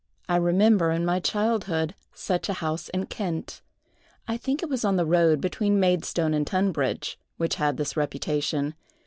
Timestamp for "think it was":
4.35-4.83